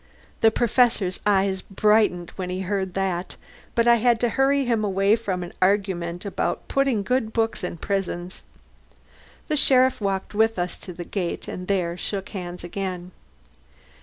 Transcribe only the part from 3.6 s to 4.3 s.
but I had to